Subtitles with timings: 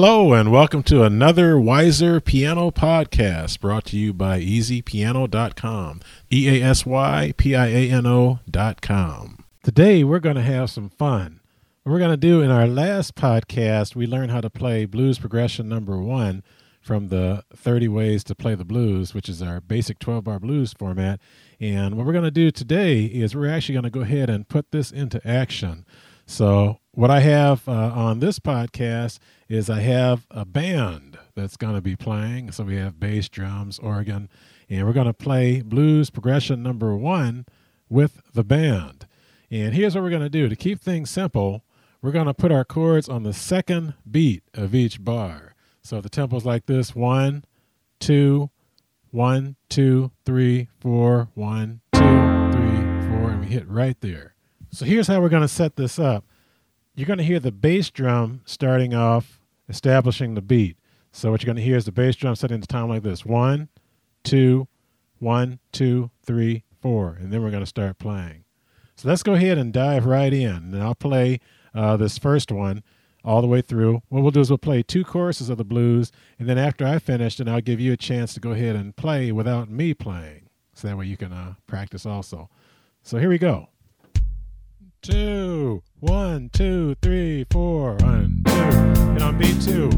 [0.00, 6.00] Hello, and welcome to another Wyser Piano podcast brought to you by easypiano.com.
[6.32, 9.44] E A S Y P I A N O.com.
[9.64, 11.40] Today, we're going to have some fun.
[11.84, 15.68] We're going to do in our last podcast, we learned how to play blues progression
[15.68, 16.44] number one
[16.80, 20.72] from the 30 Ways to Play the Blues, which is our basic 12 bar blues
[20.72, 21.18] format.
[21.58, 24.48] And what we're going to do today is we're actually going to go ahead and
[24.48, 25.84] put this into action.
[26.24, 31.76] So, what I have uh, on this podcast is I have a band that's going
[31.76, 32.50] to be playing.
[32.50, 34.28] So, we have bass, drums, organ,
[34.68, 37.46] and we're going to play blues progression number one
[37.88, 39.06] with the band.
[39.48, 41.62] And here's what we're going to do to keep things simple,
[42.02, 45.54] we're going to put our chords on the second beat of each bar.
[45.82, 47.44] So, the tempo's like this one,
[48.00, 48.50] two,
[49.12, 54.34] one, two, three, four, one, two, three, four, and we hit right there.
[54.70, 56.24] So here's how we're going to set this up.
[56.98, 60.76] You're going to hear the bass drum starting off, establishing the beat.
[61.12, 63.24] So what you're going to hear is the bass drum setting the time like this:
[63.24, 63.68] one,
[64.24, 64.66] two,
[65.20, 68.42] one, two, three, four, and then we're going to start playing.
[68.96, 71.38] So let's go ahead and dive right in, and I'll play
[71.72, 72.82] uh, this first one
[73.24, 74.02] all the way through.
[74.08, 76.98] What we'll do is we'll play two choruses of the blues, and then after I
[76.98, 80.48] finish, then I'll give you a chance to go ahead and play without me playing,
[80.74, 82.50] so that way you can uh, practice also.
[83.04, 83.68] So here we go
[85.10, 88.52] two, one, two, three, four, one, two.
[88.52, 89.88] Hit on beat two.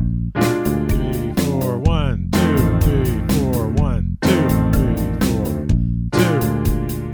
[0.88, 4.94] Three, four, one, two, three, four, one, two, three,
[5.26, 5.66] four,
[6.12, 7.10] two, two,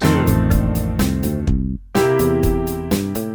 [0.00, 0.16] two,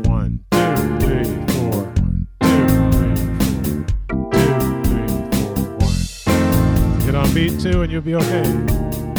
[0.09, 2.65] one, two, three, four, one, two, three, four, two,
[4.81, 7.01] three, four, one.
[7.01, 9.14] Hit on beat two, and you'll be okay.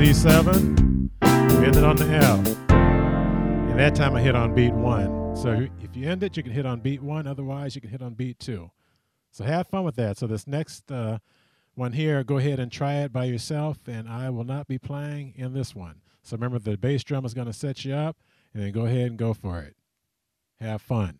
[0.00, 1.10] C7,
[1.60, 2.70] we ended on the F.
[2.70, 5.36] And that time I hit on beat one.
[5.36, 7.26] So if you end it, you can hit on beat one.
[7.26, 8.70] Otherwise, you can hit on beat two.
[9.30, 10.16] So have fun with that.
[10.16, 11.18] So this next uh,
[11.74, 15.34] one here, go ahead and try it by yourself, and I will not be playing
[15.36, 16.00] in this one.
[16.22, 18.16] So remember, the bass drum is going to set you up,
[18.54, 19.76] and then go ahead and go for it.
[20.60, 21.18] Have fun.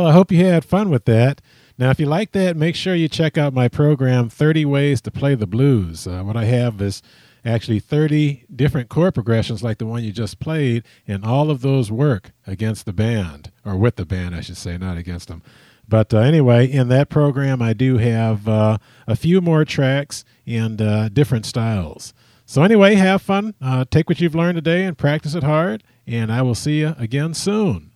[0.00, 1.42] Well, I hope you had fun with that.
[1.76, 5.10] Now, if you like that, make sure you check out my program, 30 Ways to
[5.10, 6.06] Play the Blues.
[6.06, 7.02] Uh, what I have is
[7.44, 11.92] actually 30 different chord progressions like the one you just played, and all of those
[11.92, 15.42] work against the band, or with the band, I should say, not against them.
[15.86, 20.80] But uh, anyway, in that program, I do have uh, a few more tracks and
[20.80, 22.14] uh, different styles.
[22.46, 23.52] So, anyway, have fun.
[23.60, 26.94] Uh, take what you've learned today and practice it hard, and I will see you
[26.98, 27.89] again soon.